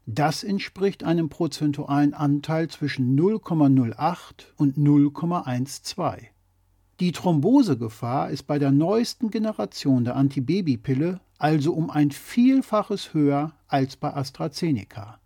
Das 0.09 0.45
entspricht 0.45 1.03
einem 1.03 1.29
prozentualen 1.29 2.15
Anteil 2.15 2.69
zwischen 2.69 3.19
0,08 3.19 4.45
und 4.57 4.79
0,12. 4.79 6.27
Die 7.01 7.11
Thrombosegefahr 7.11 8.31
ist 8.31 8.45
bei 8.45 8.61
der 8.61 8.71
neuesten 8.71 9.31
Generation 9.31 10.05
der 10.05 10.15
Antibabypille 10.15 11.21
also 11.39 11.75
um 11.75 11.91
ein 11.91 12.13
Vielfaches 12.13 13.15
höher 13.15 13.53
als 13.67 13.97
bei 13.97 14.15
AstraZeneca. 14.15 15.19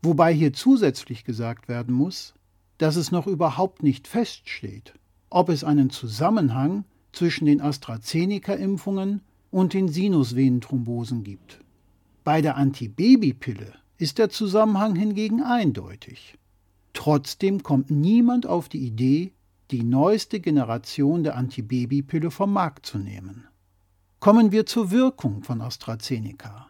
Wobei 0.00 0.32
hier 0.32 0.52
zusätzlich 0.52 1.24
gesagt 1.24 1.68
werden 1.68 1.92
muss, 1.92 2.34
dass 2.78 2.94
es 2.94 3.10
noch 3.10 3.26
überhaupt 3.26 3.82
nicht 3.82 4.06
feststeht, 4.06 4.94
ob 5.28 5.48
es 5.48 5.64
einen 5.64 5.90
Zusammenhang 5.90 6.84
zwischen 7.12 7.46
den 7.46 7.60
AstraZeneca-Impfungen 7.60 9.22
und 9.50 9.74
den 9.74 9.88
Sinusvenenthrombosen 9.88 11.24
gibt. 11.24 11.60
Bei 12.22 12.40
der 12.40 12.56
Antibabypille 12.56 13.79
ist 14.00 14.18
der 14.18 14.30
Zusammenhang 14.30 14.96
hingegen 14.96 15.42
eindeutig. 15.42 16.38
Trotzdem 16.94 17.62
kommt 17.62 17.90
niemand 17.90 18.46
auf 18.46 18.68
die 18.68 18.86
Idee, 18.86 19.32
die 19.70 19.82
neueste 19.82 20.40
Generation 20.40 21.22
der 21.22 21.36
Antibabypille 21.36 22.30
vom 22.30 22.52
Markt 22.52 22.86
zu 22.86 22.98
nehmen. 22.98 23.46
Kommen 24.18 24.52
wir 24.52 24.66
zur 24.66 24.90
Wirkung 24.90 25.42
von 25.42 25.60
AstraZeneca. 25.60 26.66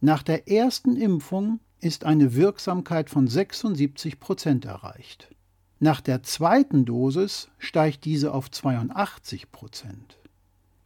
Nach 0.00 0.22
der 0.22 0.48
ersten 0.48 0.96
Impfung 0.96 1.60
ist 1.80 2.04
eine 2.04 2.34
Wirksamkeit 2.34 3.10
von 3.10 3.28
76 3.28 4.20
Prozent 4.20 4.64
erreicht. 4.64 5.34
Nach 5.80 6.00
der 6.00 6.22
zweiten 6.22 6.84
Dosis 6.84 7.48
steigt 7.58 8.04
diese 8.04 8.32
auf 8.32 8.50
82 8.50 9.50
Prozent. 9.52 10.18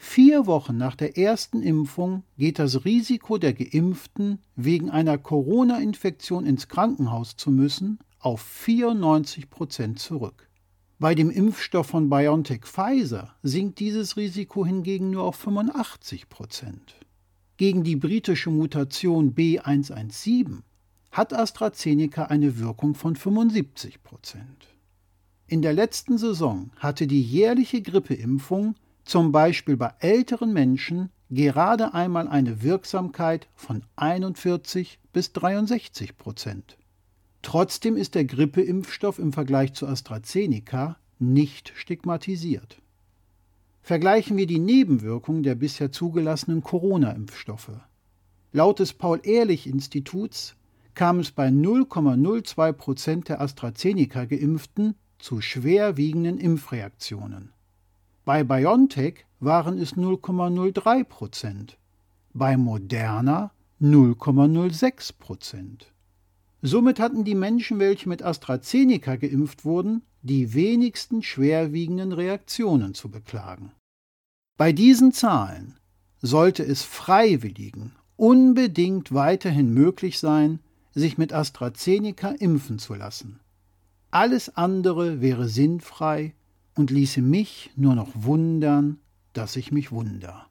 Vier 0.04 0.46
Wochen 0.46 0.76
nach 0.76 0.96
der 0.96 1.16
ersten 1.16 1.62
Impfung 1.62 2.24
geht 2.36 2.58
das 2.58 2.84
Risiko 2.84 3.38
der 3.38 3.54
Geimpften, 3.54 4.40
wegen 4.56 4.90
einer 4.90 5.16
Corona-Infektion 5.16 6.44
ins 6.44 6.66
Krankenhaus 6.66 7.36
zu 7.36 7.52
müssen, 7.52 8.00
auf 8.18 8.42
94 8.42 9.48
Prozent 9.48 10.00
zurück. 10.00 10.50
Bei 10.98 11.14
dem 11.14 11.30
Impfstoff 11.30 11.86
von 11.86 12.10
BioNTech 12.10 12.62
Pfizer 12.64 13.36
sinkt 13.44 13.78
dieses 13.78 14.16
Risiko 14.16 14.66
hingegen 14.66 15.10
nur 15.10 15.22
auf 15.22 15.36
85 15.36 16.28
Prozent. 16.28 16.96
Gegen 17.56 17.84
die 17.84 17.96
britische 17.96 18.50
Mutation 18.50 19.34
B117 19.34 20.62
hat 21.12 21.32
AstraZeneca 21.32 22.24
eine 22.24 22.58
Wirkung 22.58 22.96
von 22.96 23.14
75 23.14 24.02
Prozent. 24.02 24.66
In 25.46 25.62
der 25.62 25.72
letzten 25.72 26.18
Saison 26.18 26.70
hatte 26.76 27.06
die 27.06 27.22
jährliche 27.22 27.80
Grippeimpfung 27.80 28.74
zum 29.04 29.32
Beispiel 29.32 29.76
bei 29.76 29.92
älteren 30.00 30.52
Menschen 30.52 31.10
gerade 31.30 31.94
einmal 31.94 32.28
eine 32.28 32.62
Wirksamkeit 32.62 33.48
von 33.54 33.82
41 33.96 34.98
bis 35.12 35.32
63 35.32 36.16
Prozent. 36.18 36.76
Trotzdem 37.42 37.96
ist 37.96 38.14
der 38.14 38.24
Grippeimpfstoff 38.24 39.18
im 39.18 39.32
Vergleich 39.32 39.72
zu 39.72 39.86
AstraZeneca 39.86 40.96
nicht 41.18 41.72
stigmatisiert. 41.74 42.80
Vergleichen 43.82 44.36
wir 44.36 44.46
die 44.46 44.60
Nebenwirkungen 44.60 45.42
der 45.42 45.56
bisher 45.56 45.90
zugelassenen 45.90 46.62
Corona-Impfstoffe. 46.62 47.80
Laut 48.52 48.78
des 48.78 48.92
Paul-Ehrlich-Instituts 48.92 50.54
kam 50.94 51.18
es 51.18 51.32
bei 51.32 51.48
0,02 51.48 52.72
Prozent 52.72 53.28
der 53.28 53.40
AstraZeneca-Geimpften 53.40 54.94
zu 55.18 55.40
schwerwiegenden 55.40 56.38
Impfreaktionen. 56.38 57.52
Bei 58.24 58.44
BioNTech 58.44 59.24
waren 59.40 59.78
es 59.78 59.94
0,03 59.96 61.02
Prozent, 61.02 61.76
bei 62.32 62.56
Moderna 62.56 63.50
0,06 63.80 65.18
Prozent. 65.18 65.92
Somit 66.60 67.00
hatten 67.00 67.24
die 67.24 67.34
Menschen, 67.34 67.80
welche 67.80 68.08
mit 68.08 68.22
AstraZeneca 68.22 69.16
geimpft 69.16 69.64
wurden, 69.64 70.02
die 70.22 70.54
wenigsten 70.54 71.24
schwerwiegenden 71.24 72.12
Reaktionen 72.12 72.94
zu 72.94 73.10
beklagen. 73.10 73.72
Bei 74.56 74.72
diesen 74.72 75.12
Zahlen 75.12 75.74
sollte 76.20 76.62
es 76.62 76.84
Freiwilligen 76.84 77.96
unbedingt 78.14 79.12
weiterhin 79.12 79.74
möglich 79.74 80.20
sein, 80.20 80.60
sich 80.94 81.18
mit 81.18 81.32
AstraZeneca 81.32 82.30
impfen 82.30 82.78
zu 82.78 82.94
lassen. 82.94 83.40
Alles 84.12 84.56
andere 84.56 85.20
wäre 85.20 85.48
sinnfrei 85.48 86.34
und 86.74 86.90
ließe 86.90 87.22
mich 87.22 87.70
nur 87.76 87.94
noch 87.94 88.10
wundern, 88.14 88.98
dass 89.32 89.56
ich 89.56 89.72
mich 89.72 89.92
wunder. 89.92 90.46